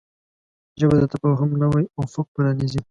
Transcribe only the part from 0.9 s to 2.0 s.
د تفاهم نوی